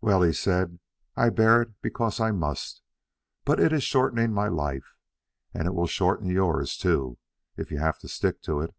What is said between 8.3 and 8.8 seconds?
to it."